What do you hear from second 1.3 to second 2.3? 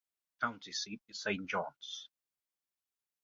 Johns.